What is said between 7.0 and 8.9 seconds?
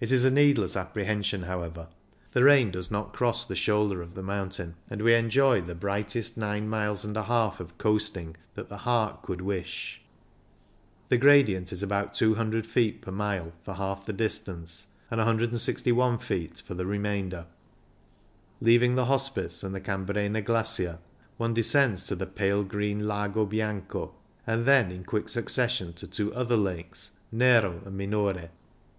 and a half of coasting that the